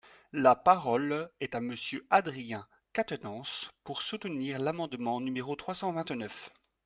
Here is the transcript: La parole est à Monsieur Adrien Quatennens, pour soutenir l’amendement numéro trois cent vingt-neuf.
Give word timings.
La 0.33 0.55
parole 0.55 1.29
est 1.41 1.53
à 1.53 1.61
Monsieur 1.61 2.07
Adrien 2.09 2.67
Quatennens, 2.91 3.69
pour 3.83 4.01
soutenir 4.01 4.57
l’amendement 4.57 5.21
numéro 5.21 5.55
trois 5.55 5.75
cent 5.75 5.93
vingt-neuf. 5.93 6.49